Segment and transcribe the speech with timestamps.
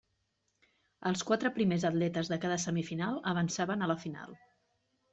[1.09, 4.39] Els quatre primers atletes de cada semifinal avançaven a la final.